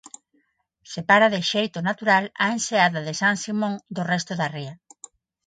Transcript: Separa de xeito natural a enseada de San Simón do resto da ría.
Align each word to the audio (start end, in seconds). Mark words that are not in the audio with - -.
Separa 0.93 1.27
de 1.33 1.41
xeito 1.51 1.79
natural 1.89 2.23
a 2.45 2.45
enseada 2.55 2.99
de 3.07 3.13
San 3.21 3.35
Simón 3.43 3.73
do 3.95 4.01
resto 4.11 4.33
da 4.39 4.47
ría. 4.55 4.73